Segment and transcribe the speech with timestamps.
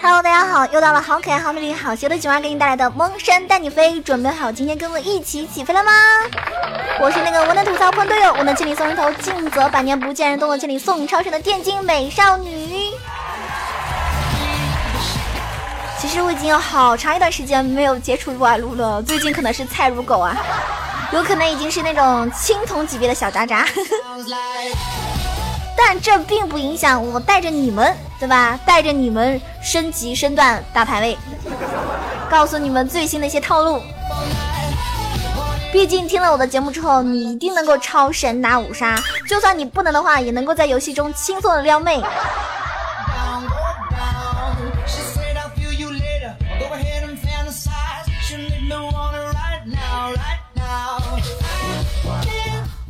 [0.00, 5.92] Hello，大家好，又到了好可爱、好美丽、好邪恶的九儿给你带来的蒙山带你飞，准备好今天跟我一起起飞了吗？
[7.00, 12.67] 我是那个我能吐槽喷队友，我能千里送人头，尽责百年不见人，动作千里送超神的电竞美少女。
[16.00, 20.36] 其实我已经有好长一段时间没有接触撸啊撸了，最近可能是菜如狗啊，
[21.12, 23.66] 有可能已经是那种青铜级别的小渣渣。
[25.76, 28.58] 但这并不影响我带着你们，对吧？
[28.66, 31.16] 带着你们升级升段打排位，
[32.30, 33.80] 告诉你们最新的一些套路。
[35.72, 38.96] 毕竟听了我的节目之后，你一定能够超神拿五杀，
[39.28, 42.02] 就算你不能的话，也能够在游戏中轻松的撩妹。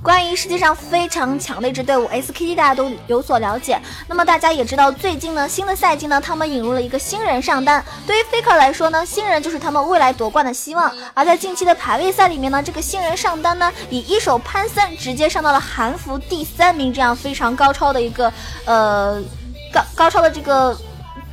[0.09, 3.78] 关于世界上非常强的一支队伍 SKT，大家都有所了解。
[4.06, 7.84] 那么大家也知道，最近呢，新的赛季呢，他们引入了一个新人上单。
[8.06, 10.91] 对于 Faker 来说呢，新人就是他们未来夺冠的希望。
[11.12, 18.33] 而在近期的排位赛里面呢，这个新人上单呢，以一手潘森直接上到了韩服第三名，这样非常高超的一个
[18.64, 19.23] 呃
[19.70, 20.75] 高高超的这个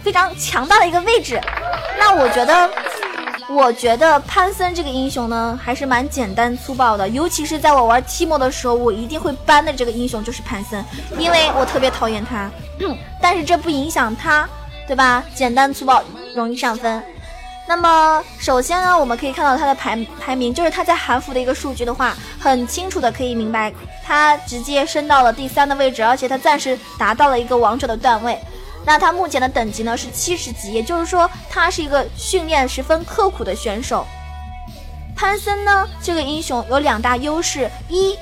[0.03, 1.39] 非常强大的一个位置。
[1.97, 2.69] 那我觉得。
[3.47, 10.83] 我觉得潘森这个英雄呢，还是蛮简单粗暴的，尤其是在我玩 Timo 的时候，我一定会 ban 的这个英雄就是潘森，
[11.17, 12.49] 因为我特别讨厌他。
[13.21, 14.49] 但是这不影响他，
[14.87, 15.23] 对吧？
[15.35, 16.03] 简单粗暴，
[16.35, 17.03] 容易上分。
[17.67, 23.71] 那么首先呢，我们可以看到他的排排名，就是他在韩服的一个数据的话，很清楚的可以明白，
[24.03, 28.39] 他直接升到了第三的位置，而且他暂时达到了一个王者的段位。
[28.85, 34.05] 那他目前的等级呢是七十级，也就是说他是一个训练十分刻苦的选手。
[35.15, 38.15] 潘森呢这个英雄有两大优势：一，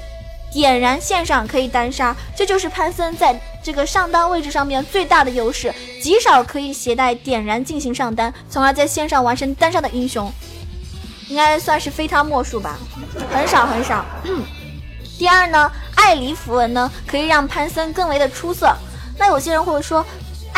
[0.54, 10.32] 点燃线上可以单杀，这就是潘森在这个上单位置上面最大的优势，极少可以携带点燃进行上单，从而在线上完成单杀的英雄，
[11.28, 12.80] 应该算是非他莫属吧，
[13.34, 14.06] 很少很少。
[15.18, 18.74] 第二呢，艾黎符文呢可以让潘森更为的出色。
[19.18, 20.06] 那有些人会说。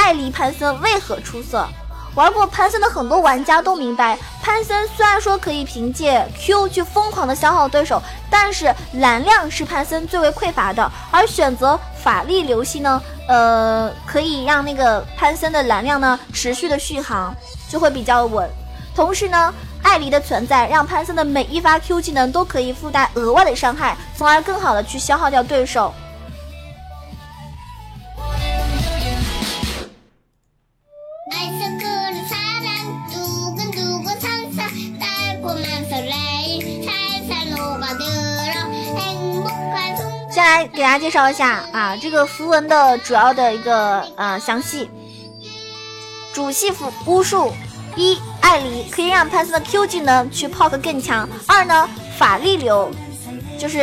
[0.05, 1.67] 艾丽潘森为何出色？
[2.13, 7.99] 玩过潘森的很多玩家都明白，潘森虽然说可以凭借 Q 去疯狂的消耗对手，
[8.29, 10.91] 但是蓝量是潘森最为匮乏的。
[11.09, 17.35] 而选择法力流系呢，呃，可以让那个潘森的蓝量呢持续的续航，
[17.67, 18.47] 就会比较稳。
[18.95, 19.51] 同时呢，
[19.81, 25.91] 艾黎的存在让潘森的每一发 Q 技能都可以附带额外的伤害，从而更好的去消耗掉对手。
[40.75, 44.89] 给大家介绍一下啊，这个符文的主要的一个呃详细。
[46.33, 47.53] 主系符巫术
[47.95, 51.27] 一，艾黎可以让潘森的 Q 技能去 poke 更强。
[51.47, 51.87] 二呢，
[52.17, 52.91] 法力流
[53.57, 53.79] 就是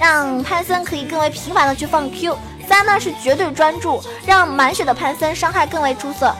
[0.00, 2.38] 让潘森可以更为频繁的去放 Q。
[2.68, 6.32] 三呢是绝对专注，让满血的潘森伤害更为出色。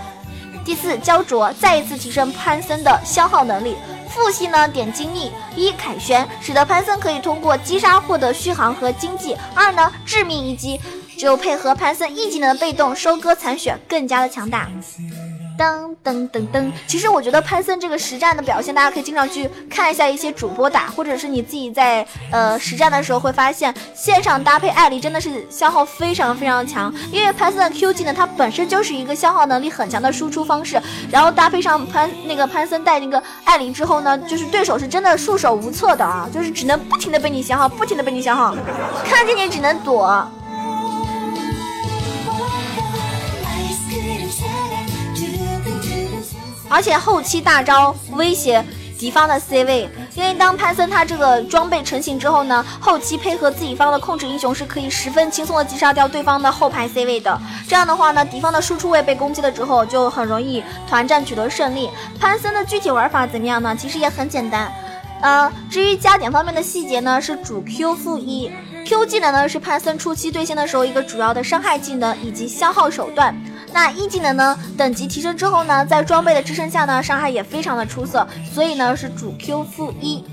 [0.64, 3.76] 第四，焦灼再一次提升潘森的消耗能力。
[4.10, 9.36] 副系呢点精力一凯旋，使得潘森可以通过击杀获得续航和经济。
[9.54, 10.80] 二呢致命一击，
[11.16, 14.68] 只有配合潘森一技能的被动收割残血，更加的强大。
[15.60, 30.00] 噔噔噔噔，其实我觉得潘森这个实战的表现，大家可以经常去看一下一些主播打，或者是你自己在呃实战的时候会发现，线上搭配艾琳真的是消耗非常非常强，因为潘森的 Q 技能，它本身就是一个消耗能力很强。
[30.00, 38.56] 的输出方式，然后搭配上潘那个潘森带那个艾琳之后呢，就是对手是真的束手无策的啊，就是只能不停的被你消耗，不停的被你消耗，
[39.04, 40.26] 看见你只能躲。
[46.70, 48.64] 而且后期大招威胁
[48.96, 57.40] 敌方的 C 位，因为当潘森他这个装备成型之后呢，后期配合自己方的控制英雄是可以十分轻松的击杀掉对方的后排 C 位的。
[57.66, 61.90] 这样的话呢，敌方的输出位被攻击了之后，就很容易团战取得胜利。
[62.20, 63.74] 潘森的具体玩法怎么样呢？
[63.74, 64.72] 其实也很简单。
[65.22, 68.50] 呃，至于加点方面的细节呢，是主 Q 负一
[68.86, 73.34] ，Q 技能呢是潘森初期对线的时候一个主要的伤害技能以及消耗手段。
[73.72, 74.58] 那一技能呢？
[74.76, 80.24] 等级提升之后呢在装备的支撑下呢伤害也非常的出色所以呢是主 q 负一。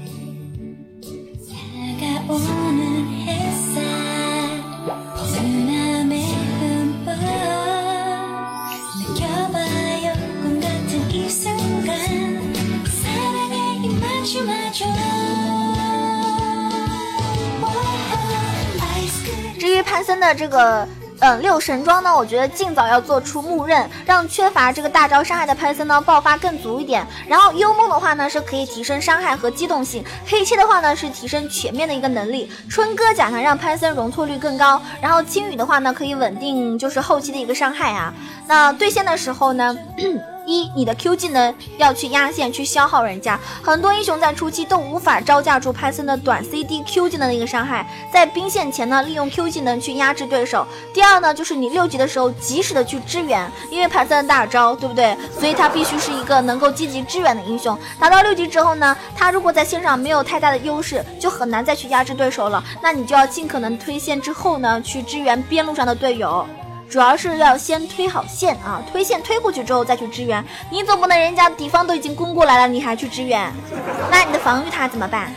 [19.60, 20.88] 至于潘森的这个
[21.36, 27.06] 六神装呢，我觉得尽早要做出木刃，让缺乏这个大招伤害的潘森呢爆发更足一点。
[27.28, 38.14] 然后幽梦的话呢，是可以提升伤害和机动性；黑切的话呢，是提升全面的一个能力；春哥甲呢，让潘森容错率更高；然后青羽的话呢，可以稳定就是后期的一个伤害啊。
[38.48, 39.78] 那对线的时候呢？
[40.48, 50.66] 一，你的 Q 技能要去压线去消耗人家，很多英雄在初期都无法招架住潘森的短 CD Q 技能的一个伤害，在兵线前呢，利用 Q 技能去压制对手。
[50.94, 55.18] 第二呢，就是你六级的时候及时的去支援，因为潘森的大招，对不对？
[55.38, 57.78] 所以他必须是一个能够积极支援的英雄。
[58.00, 62.64] 达到六级之后呢，他如果在线上没有太大的优势，就很难再去压制对手了。
[62.82, 66.48] 那你就要尽可能推线之后呢，去支援边路上的队友。
[66.90, 70.44] 主要是要先推好线啊，推线推过去之后再去支援。
[70.72, 73.52] 你总不能人家敌方都已经攻过来了，你还去支援，
[74.10, 75.32] 那你的防御塔怎么办？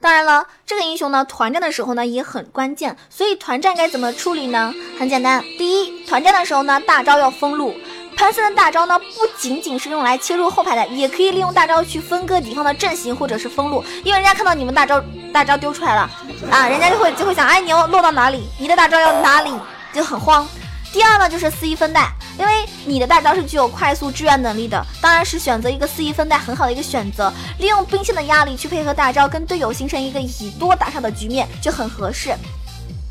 [0.00, 4.72] 当然了，这个英雄呢，团战的时候呢也很关键，所以团战该怎么处理呢？
[4.98, 7.74] 很简单，第一，团战的时候呢，大招要封路。
[8.18, 13.84] 潘森的大招呢，不仅仅是用来切入后排的，也可以利用大招去分割敌方的阵型或者是封路。
[14.02, 15.00] 因为人家看到你们大招
[15.32, 16.10] 大招丢出来了
[16.50, 18.48] 啊，人家就会就会想，哎，你要落到哪里？
[18.58, 19.52] 你的大招要哪里？
[19.94, 20.44] 就很慌。
[20.92, 22.52] 第二呢，就是四一分带，因为
[22.84, 27.32] 你的大招是具有快速支援能力的，当然是选择一个四一分带很好的一个选择。
[27.60, 32.34] 利用兵线的压力去配合大招，跟队友形成一个以多打少的局面，就很合适。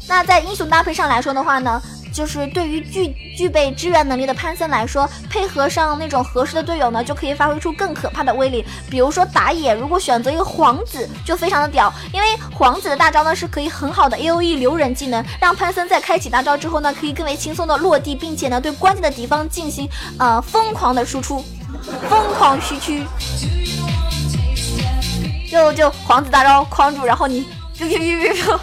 [0.06, 1.82] 那在英雄搭配上来说的话呢？
[2.18, 8.66] 就是对于具具备支援能力的潘森来说，配合上那种合适的队友呢，就可以发挥出更可怕的威力。
[8.90, 19.88] 比如说打野，如果选择一个皇子，就非常的屌，因为皇子的大招呢是可以很好的 A O E 留人技能，让潘森在开启大招之后呢，可以更为轻松的落地，并且呢对关键的敌方进行
[20.18, 21.46] 呃疯狂的输出，
[22.10, 23.06] 疯狂虚区，
[25.52, 28.60] 就就皇子大招框住，然后你就就就就。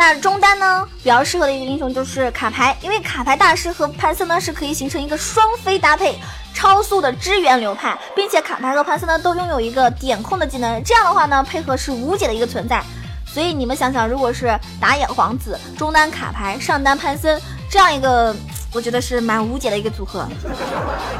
[0.00, 6.18] 那中单呢，比较适合的一个英雄就是卡牌，因为卡牌大师和潘森呢是可以形成一个双飞搭配，
[6.54, 12.82] 超速的支援流派，并且卡牌和潘森呢都拥有一个点控的技能，这样的话呢配合是无解的一个存在。
[13.26, 17.38] 所以你们想想，如果是打野皇子，中单卡牌，上单潘森，
[17.70, 18.34] 这样一个，
[18.72, 20.26] 我觉得是蛮无解的一个组合。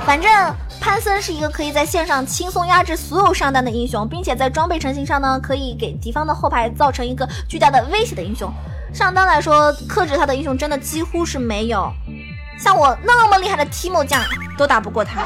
[0.07, 0.33] 反正。
[0.83, 8.51] 潘森是一个可以在线上轻松压制所有上单的英雄，并且在装备成型上呢，可以给敌方的后排造成一个巨大的威胁的英雄。
[8.93, 11.93] 上单来说，克制他的英雄真的几乎是没有，
[12.59, 14.23] 像我那么厉害的提莫将
[14.59, 15.25] 都打不过他。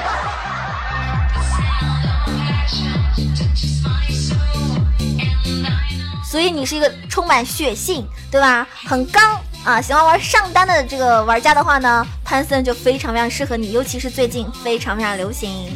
[6.25, 8.67] 所以你是一个充满血性，对吧？
[8.87, 9.41] 很刚。
[9.65, 15.75] 啊，喜欢玩上单的这个玩家的话呢，潘森就非常非常适合你，尤其是最近非常非常流行。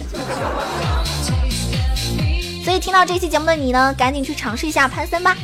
[2.62, 5.34] 所以听到这期节目的你呢，赶紧去尝试一下潘森吧。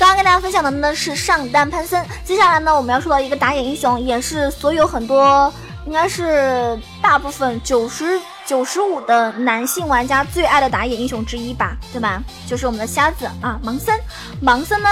[0.00, 5.52] 刚刚跟大家分享的呢是上单潘森，接下来呢我们要说到一个打野英雄，也是所有很多
[5.84, 12.22] 应该是大部分九十九十五的男性玩家最爱的打野英雄之一吧，对吧？
[12.48, 13.94] 就是我们的瞎子啊，盲僧。
[14.42, 14.88] 盲僧呢？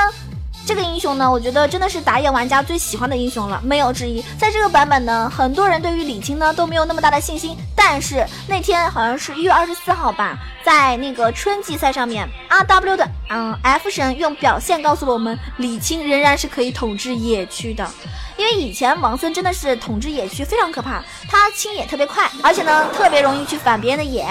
[0.69, 4.23] 这个英雄呢，我觉得真的是打野玩家最喜欢的英雄了，没有之一。
[4.39, 7.57] 在这个版本呢，很多人对于李青呢都没有那么大的信心。
[7.75, 17.89] 但是那天好像是一月二十四号吧，在那个春季赛上面，R W 的嗯 F 神用表现告诉了我们，李青仍然是可以统治野区的。
[18.37, 24.27] 因为以前盲僧真的是统治野区非常可怕，他清野特别快，而且呢特别容易去反别人的野。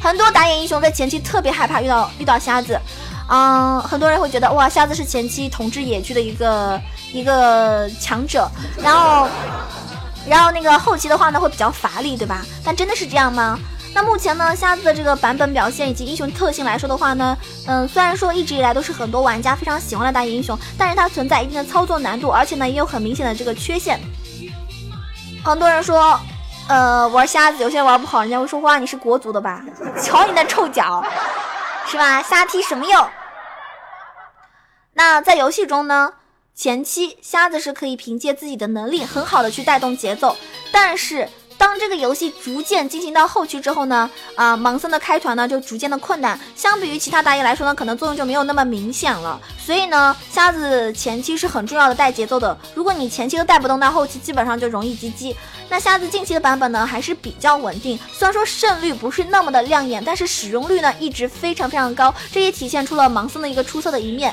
[0.00, 2.80] 很多打野英雄在前期特别害怕遇到遇到瞎子。
[3.28, 6.80] 嗯，很多人会觉得哇，瞎子是前期统治野区的一个
[7.12, 8.50] 一个强者，
[8.82, 9.28] 然后，
[10.26, 12.42] 然后那个后期的话呢会比较乏力，对吧？
[12.64, 13.58] 但真的是这样吗？
[13.94, 23.98] 那目前呢，瞎子的这个版本表现以及英雄特性来说的话呢，嗯，虽然说一直以来都是很多玩家非常喜欢的大英雄，但是它存在一定的操作难度，而且呢也有很明显的这个缺陷。
[25.44, 26.18] 很多人说，
[26.68, 29.62] 呃，玩瞎子有些玩不好，人家会说哇，你是国足的吧？
[30.00, 31.02] 瞧你那臭脚，
[31.86, 32.22] 是吧？
[32.22, 33.06] 瞎踢什么用？
[34.98, 36.14] 那在游戏中呢，
[36.56, 40.36] 前期瞎子是可以凭借自己的能力很好的去带动节奏，
[40.72, 41.28] 但是。
[41.56, 49.40] 当这个游戏逐渐进行到后期之后呢，啊，盲僧的开团呢就逐渐的困难，相比于其他打野来说呢，可能作用就没有那么明显了。
[49.58, 55.34] 所以呢，瞎子前期是很重要的带节奏的，如果你前期都带不动，那后期基本上就容易 GG。
[55.68, 64.32] 那瞎子近期的版本呢还是比较稳定，虽然说胜率不是那么的亮眼，但是使用率呢一直非常非常高，这也体现出了盲僧的一个出色的一面。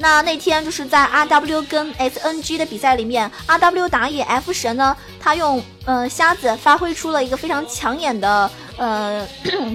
[0.00, 9.28] 那那天就是在 R W 跟 S N G 的比赛里面，R W 打野 F 神呢，他用呃瞎子发挥出了一个非常抢眼的呃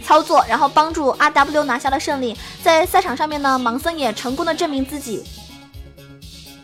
[0.03, 2.35] 操作，然后帮助 R W 拿下了胜利。
[2.63, 5.23] 在赛场上面呢，盲僧也成功的证明自己，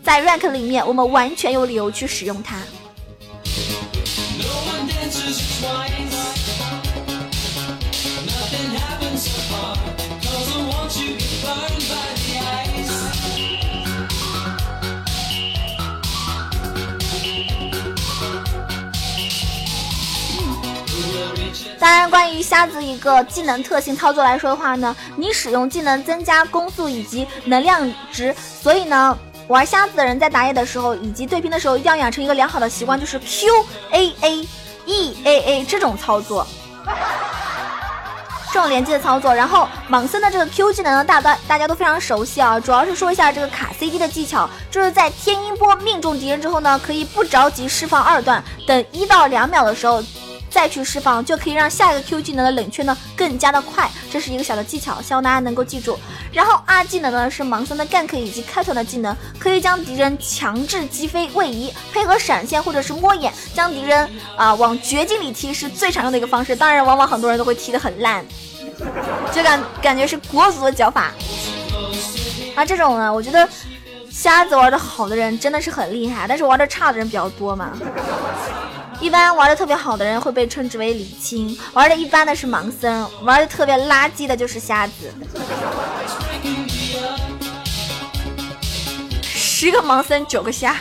[0.04, 2.58] 在 rank 里面，我们完全有理由去使用它。
[21.82, 33.48] 当然，关于瞎子一个技能特性操作来说的话呢，你使用技能增加攻速以及能量值，所以呢，玩瞎子的人在打野的时候以及对拼的时候，一定要养成一个良好的习惯，就是 Q
[33.94, 34.48] A A
[34.86, 36.46] E A A 这种操作，
[38.54, 39.34] 这种连接的操作。
[39.34, 50.04] 然后莽森的这个 Q 技能呢，大大大家都非常熟悉啊，主要是说一下这个卡 CD 的技巧，就是在天音波命中敌人之后呢，可以不着急释放二段，等一到两秒的时候。
[50.52, 55.98] 再去释放，就可以让下一个 Q 技能的冷却呢更加的快，这是一个小的技巧，希望大家能够记住。
[56.32, 66.56] 然后 R 技能呢是盲僧的 gank 以及开团的技能，可以将敌人强制击飞位移，配合闪现或者是摸眼，将敌人啊往绝境里踢是最常用的一个方式。
[66.56, 68.26] 当然，往往很多人都会踢得很烂，
[69.32, 71.12] 就感感觉是国足的脚法。
[72.56, 73.48] 啊，这种呢，我觉得
[74.10, 77.72] 瞎子玩的好的人真的是很厉害，但是玩的差的人比较多嘛。
[79.02, 85.12] 一般玩的特别好的人会被称之为李青，玩的一般的是盲僧，玩的特别垃圾的就是瞎子。
[89.24, 90.78] 十个盲僧九个瞎。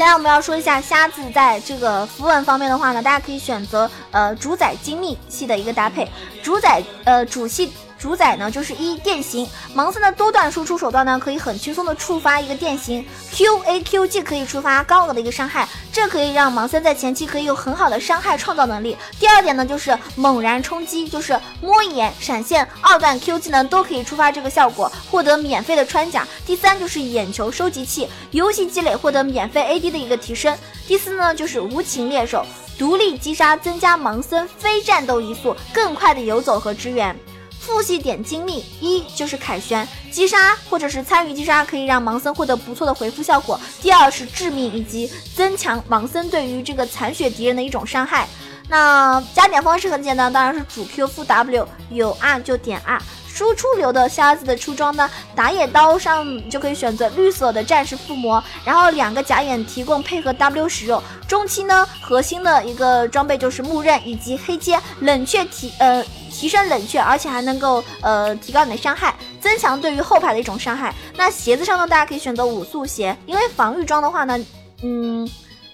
[0.00, 6.08] 现在我们要说一下瞎子在这个符文方面的话呢，大家可以选择呃主宰精密系的一个搭配，
[6.42, 7.70] 主宰呃主系。
[8.00, 18.96] 主宰呢就是一电刑，盲僧的多段输出手段呢可以很轻松的触发一个电刑，Q A Q 既可以触发高额的一个伤害，这可以让盲僧在前期可以有很好的伤害创造能力。
[19.18, 26.26] 第二点呢就是猛然冲击，就是摸眼、闪现二段 Q 技能都可以触发这个效果，获得免费的穿甲。
[26.46, 30.56] 第三就是眼球收集器，游戏积累获得免费 A D 的一个提升。
[30.88, 32.46] 第四呢就是无情猎手，
[32.78, 37.14] 独立击杀增加盲僧非战斗移速，更快的游走和支援。
[37.60, 43.60] 复系点精密一就是凯旋击杀或者是参与击杀，可以让盲僧获得不错的回复效果。
[43.82, 48.26] 第二是致命以及增强盲僧对于这个残血敌人的一种伤害。
[48.68, 53.00] 那加点方式很简单，当然是主 Q 负 W，有 R 就点 R。
[53.32, 61.02] 输出流的瞎子的出装呢，打野刀上就可以选择绿色的战士附魔，然后两个假眼提供配合 W 使用。
[61.26, 66.04] 中期呢，核心的一个装备就是木刃以及黑阶冷却提呃。
[66.32, 70.94] 提升冷却，而且还能够呃提高你的伤害，增强对于后排的一种伤害。
[71.16, 74.38] 那鞋子上呢，大家可以选择五速鞋，因为防御装的话呢，
[74.82, 75.28] 嗯，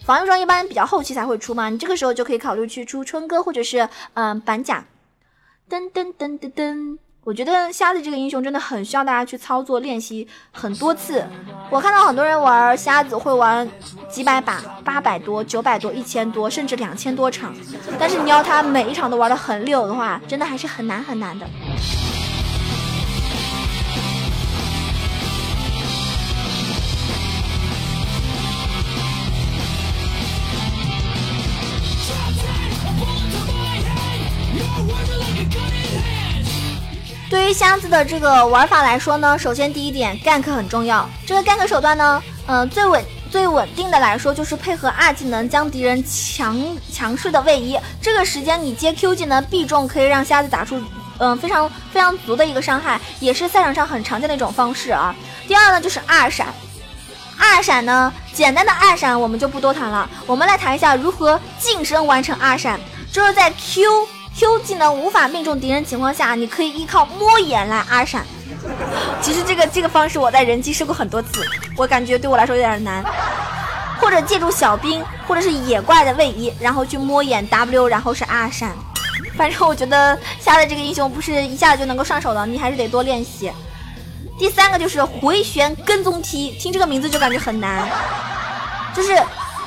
[0.05, 4.85] 防御装一般比较后期才会出嘛，你这个时候就可以考虑去出春哥或者是嗯板甲。
[5.71, 6.99] 噔噔噔噔噔。
[7.27, 11.27] 我觉得瞎子这个英雄真的很需要大家去操作练习很多次。
[11.71, 13.69] 我看到很多人玩瞎子会玩
[14.09, 17.53] 几百把，八百多、九百多、一千多，甚至两千多场。
[17.99, 21.45] 但是你要他每一场都玩的很溜的话，真的还是很难很难的。
[37.29, 41.09] 对于瞎子的这个玩法来说呢，首先第一点，gank 很重要。
[41.27, 46.57] 这个 gank 手段呢，嗯，最稳最稳定的来说就是配合二技能将敌人强
[46.93, 47.77] 强势的位移。
[48.01, 50.81] 这个时间你接 Q 技能必中，可以让瞎子打出
[51.19, 55.13] 嗯非常非常足的一个伤害，也是赛场上很常见的一种方式啊。
[55.49, 56.47] 第二呢就是二闪。
[57.39, 62.79] 二闪呢，简单的二闪我们就不多谈了，我们来谈一下如何近身完成二闪，
[63.13, 63.83] 就是在 Q
[64.39, 68.23] Q 技能无法命中敌人情况下，你可以依靠摸眼来二闪。
[69.23, 71.43] 其实这个这个方式我在人机试过很多次，
[71.75, 73.03] 我感觉对我来说有点难。
[73.99, 78.73] 或者借助小兵或者是野怪的位移，然后去摸眼 W，然后是 R 闪。
[79.39, 83.51] 反正我觉得瞎的这个英雄不是一下子就能够上手的，你还是得多练习。
[84.39, 87.89] 第三个就是回旋跟踪踢，听这个名字就感觉很难，
[88.95, 89.19] 就是。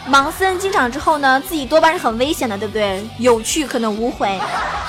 [0.08, 3.08] 盲僧进场之后呢，自己多半是很危险的，对不对？
[3.18, 4.39] 有去可能无回。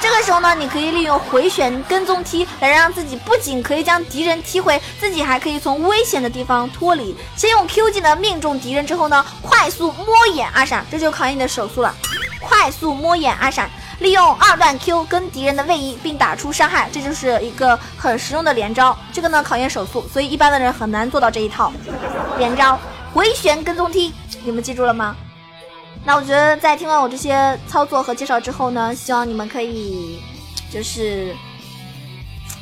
[0.01, 7.15] 这个时候呢，你可以利用回旋跟踪踢来让自己不仅可以将敌人踢回，自己还可以从危险的地方脱离。
[7.37, 11.95] 先用 Q 技能命中敌人之后呢，快速摸眼二闪，这就考验你的手速了。
[12.41, 18.97] 快速摸眼二闪，利用二段 Q 跟敌人的位移并打出伤害，这就是一个很实用的连招。
[19.13, 21.71] 这个呢考验手速，所以一般的人很难做到这一套
[22.39, 22.79] 连招。
[23.13, 24.13] 回旋跟踪踢，
[24.45, 25.17] 你们记住了吗？
[26.05, 30.19] 那我觉得在听完我这些操作和介绍之后呢，希望你们可以
[30.73, 31.35] 就是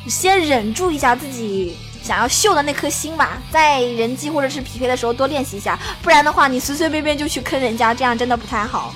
[0.07, 8.93] 先忍住一下自己想要秀的那颗心吧，在人机或者是匹配的时候多练习一下，不然的话你随随便便就去坑人家，这样真的不太好。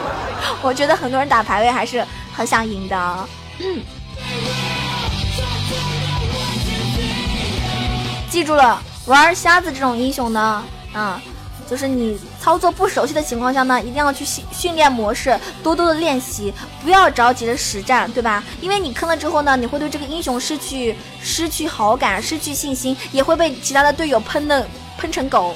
[0.62, 3.28] 我觉得很多人打排位还是很想赢的。
[8.30, 10.64] 记住了，玩瞎子这种英雄呢。
[10.98, 11.20] 嗯，
[11.68, 16.50] 就是你操作不熟悉的情况下呢，一定要去训训练模式，多多的练习，
[16.82, 18.42] 不要着急的实战，对吧？
[18.62, 25.54] 因为你坑了之后呢，你会对这个英雄失去失去好感，失去信心，也会被其他的队友喷的喷成狗。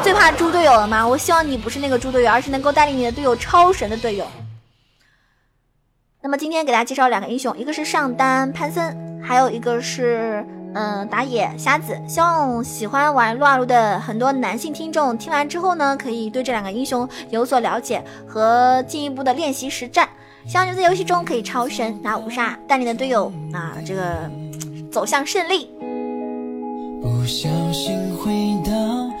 [0.00, 1.04] 最怕猪队友了吗？
[1.04, 4.24] 我希望你不是那个猪队友，而是能够带领你的队友超神的队友。
[6.22, 10.46] 那么今天给大家介绍两个英雄，一个是上单潘森，还有一个是。
[10.74, 20.08] 嗯，打野瞎子，希望喜欢玩撸啊撸的很多男性听众听完之后呢，可以对这两个英雄有所了解和进一步的练习实战。
[20.46, 24.30] 希望你在游戏中可以超神拿五杀，带领的队友啊，这个
[24.90, 25.70] 走向胜利。
[27.02, 28.32] 不小心回
[28.64, 28.72] 到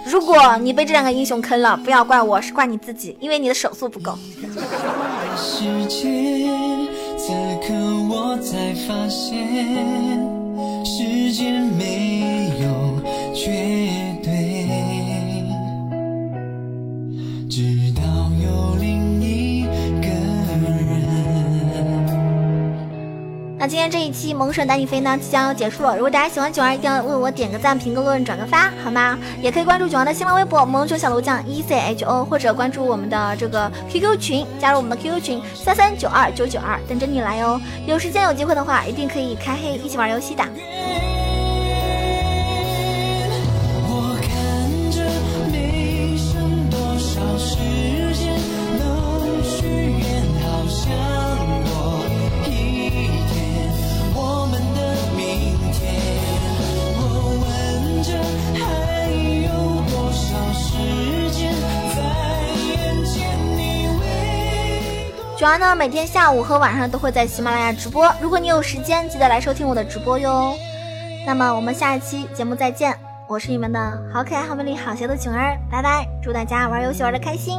[0.06, 4.16] 如果你被这两个英雄坑了，不要怪我，是怪你自己，因为你的手速不够。
[5.36, 6.48] 世界
[11.32, 13.00] 间没有
[13.34, 13.50] 绝
[14.22, 14.68] 对，
[17.48, 18.02] 直到
[18.42, 19.64] 有另一
[20.00, 20.78] 个人。
[23.58, 25.96] 那今天这一期萌神带你飞呢，即将要结束了。
[25.96, 29.18] 如果大家喜欢九儿，一定要为我点个赞、评个论、转个发，好吗？
[29.42, 37.60] 也可以关注九儿的新浪微博“萌熊小炉酱 E C H O”，或者关注我们的这个 QQ 群，加入我们的 QQ 群三三九二九九二，等着你来哦。
[37.86, 40.44] 有时间有机会的话，一定可以开黑一起玩游戏的。
[65.48, 68.14] 主要呢，每天下午和晚上都会在喜马拉雅直播。
[68.20, 70.52] 如果你有时间，记得来收听我的直播哟。
[71.26, 72.94] 那么我们下一期节目再见，
[73.26, 76.06] 我是你们的好可爱、好美丽、好邪的囧儿，拜拜！
[76.22, 77.58] 祝大家玩游戏玩的开心。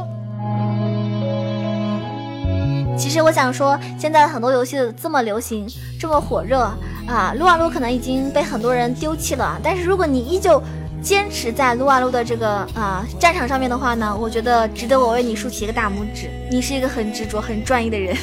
[2.96, 5.66] 其实我想说，现在很多游戏这么流行，
[5.98, 6.60] 这么火热
[7.08, 10.62] 啊，撸啊撸可能已经被很多人丢弃了，但是如果你依旧。
[11.02, 16.30] 坚持在撸啊撸的这个啊战场上面的话呢，我觉得值得我为你竖起一个大拇指。
[16.50, 18.14] 你是一个很执着、很专一的人。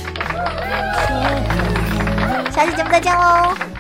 [2.52, 3.77] 下期节目再见喽。